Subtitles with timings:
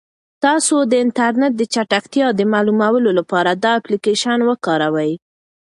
[0.43, 5.11] تاسو د انټرنیټ د چټکتیا د معلومولو لپاره دا اپلیکیشن وکاروئ.